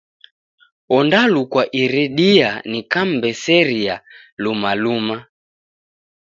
Ondalukwa 0.97 1.63
iridia 1.81 2.49
nikam'mbeseria 2.71 3.95
luma 4.43 4.71
luma. 4.83 5.17